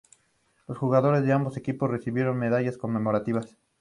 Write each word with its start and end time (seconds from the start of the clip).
Los 0.67 0.79
jugadores 0.79 1.23
de 1.23 1.31
ambos 1.31 1.57
equipos 1.57 1.87
recibieron 1.91 2.35
medallas 2.39 2.79
conmemorativas. 2.79 3.55